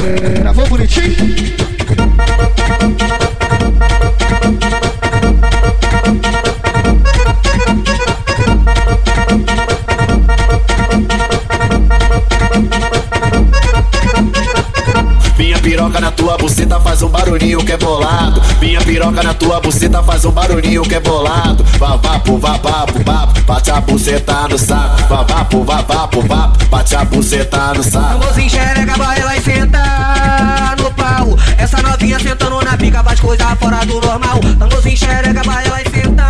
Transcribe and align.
Gravou 0.00 0.66
bonitinho? 0.66 1.14
Minha 15.36 15.58
piroca 15.58 16.00
na 16.00 16.10
tua 16.10 16.38
buceta 16.38 16.80
faz 16.80 17.02
um 17.02 17.08
barulhinho 17.08 17.62
que 17.64 17.72
é 17.72 17.76
bolado. 17.76 18.40
Minha 18.60 18.80
piroca 18.80 19.22
na 19.22 19.34
tua 19.34 19.60
buceta 19.60 20.02
faz 20.02 20.24
um 20.24 20.30
barulhinho 20.30 20.82
que 20.82 20.94
é 20.94 21.00
bolado. 21.00 21.62
Vavapo, 21.78 22.38
vavapo, 22.38 23.02
vapo, 23.04 23.40
bate 23.42 23.70
a 23.70 23.80
buceta 23.80 24.48
no 24.48 24.58
saco. 24.58 25.02
Vavapo, 25.08 25.62
vavapo, 25.64 26.22
vapo, 26.22 26.64
bate 26.66 26.96
a 26.96 27.04
buceta 27.04 27.74
no 27.74 27.82
saco. 27.82 28.18
Coisa 33.30 33.56
fora 33.56 33.86
do 33.86 34.00
normal. 34.00 34.40
Amorzinho 34.60 34.96
xereca, 34.96 35.42
vai 35.44 35.68
lá 35.68 35.80
e 35.82 35.90
senta 35.90 36.24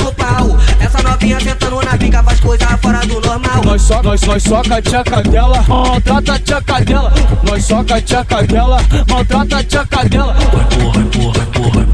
no 0.00 0.12
pau. 0.14 0.58
Essa 0.80 1.00
novinha 1.00 1.38
sentando 1.38 1.80
na 1.80 1.96
pica 1.96 2.22
faz 2.24 2.40
coisa 2.40 2.66
fora 2.78 3.06
do 3.06 3.20
normal. 3.20 3.64
Nós 3.64 3.82
só, 3.82 4.02
nós, 4.02 4.20
nós 4.22 4.42
soca 4.42 4.76
a 4.78 4.82
tchaca 4.82 5.22
dela, 5.22 5.64
maltrata 5.68 6.32
a 6.32 6.38
tchaca 6.40 6.84
dela. 6.84 7.12
Nós 7.44 7.64
soca 7.64 7.94
a 7.94 8.00
tchaca 8.00 8.42
dela, 8.42 8.78
maltrata 9.08 9.58
a 9.58 9.62
tchaca 9.62 10.08
dela. 10.08 10.36
Empurra, 10.42 11.00
empurra, 11.02 11.02
empurra, 11.02 11.42
empurra, 11.42 11.82
empurrando 11.82 11.91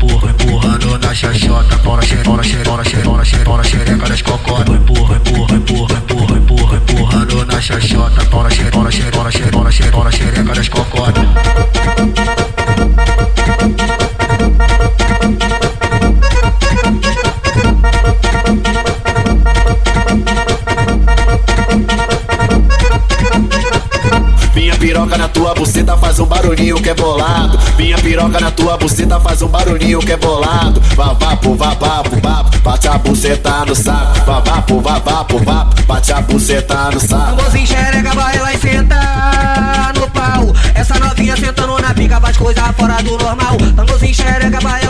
buceta 25.89 25.97
faz 25.97 26.21
um 26.21 26.27
barulhinho 26.27 26.77
que 26.77 26.91
é 26.91 26.95
bolado. 26.95 27.59
Minha 27.77 27.97
piroca 27.99 28.41
na 28.41 28.51
tua 28.51 28.77
buceta 28.77 29.19
faz 29.21 29.41
um 29.41 29.49
barulhinho 29.49 30.01
que 30.01 30.13
é 30.13 30.17
bolado. 30.17 30.81
Vavapo, 30.95 31.55
vavapo, 31.55 32.21
vapo, 32.21 32.59
bate 32.59 32.89
a 32.89 32.99
buceta 32.99 33.65
no 33.65 33.75
saco. 33.75 34.21
Vavapo, 34.27 34.81
vavapo, 34.81 35.39
vapo, 35.39 35.83
bate 35.85 36.13
a 36.13 36.21
buceta 36.21 36.91
no 36.91 37.01
saco. 37.01 37.41
Amorzinho 37.41 37.67
xereca, 37.67 38.15
vai 38.15 38.39
lá 38.39 38.53
e 38.53 38.59
senta 38.59 39.93
no 39.95 40.11
pau. 40.11 40.55
Essa 40.75 40.99
novinha 40.99 41.37
sentando 41.37 41.79
na 41.79 41.95
pica 41.95 42.21
faz 42.21 42.37
coisa 42.37 42.73
fora 42.75 43.03
do 43.03 43.17
normal. 43.17 43.57
Amorzinho 43.77 44.15
xereca, 44.15 44.61
vai 44.61 44.87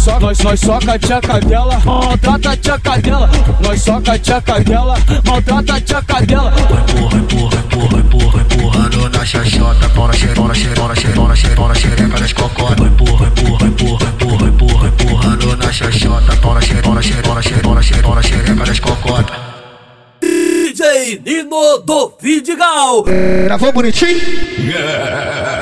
Nós 0.00 0.04
só, 0.04 0.18
nós, 0.18 0.38
nós 0.38 0.60
soca 0.60 0.94
a 0.94 0.98
tchaca 0.98 1.40
dela, 1.40 1.78
maltrata 1.84 2.52
a 2.52 2.56
tchaca 2.56 2.98
dela. 3.02 3.30
Nós 3.60 3.82
soca 3.82 4.12
a 4.12 4.18
tchaca 4.18 4.60
dela, 4.60 4.96
maltrata 5.26 5.74
a 5.74 5.80
tchaca 5.82 6.24
dela. 6.24 6.54
Empurra, 6.58 7.18
empurra, 7.18 7.58
empurra, 7.58 8.00
empurra, 8.00 8.40
empurrando 8.40 9.10
na 9.10 9.26
xaxota. 9.26 9.90
Pau 9.90 10.06
na 10.08 10.14
xereca, 10.14 10.36
pau 10.36 10.48
na 11.68 11.74
xereca, 11.74 12.18
das 12.18 12.32
cocotas. 12.32 12.86
Empurra, 12.86 13.26
empurra, 13.26 13.66
empurra, 13.66 14.06
empurra, 14.06 14.48
empurra, 14.48 14.88
empurrando 14.88 15.56
na 15.58 15.70
xaxota. 15.70 16.36
Pau 16.36 16.54
na 16.54 16.60
xereca, 16.62 16.82
pau 16.82 16.94
na 16.94 17.02
xereca, 17.02 17.22
pau 17.22 17.34
na 17.34 17.42
xereca, 17.42 17.62
pau 17.62 17.74
na 17.74 17.82
xereca, 17.82 18.02
pau 18.02 18.14
na 18.14 18.22
xereca 18.22 18.64
das 18.64 18.80
cocotas. 18.80 19.36
DJ 20.22 21.20
Nino 21.26 21.78
do 21.84 22.14
Vidigal. 22.18 23.04
Gravou 23.44 23.70
bonitinho? 23.70 24.18
Yeah. 24.60 25.59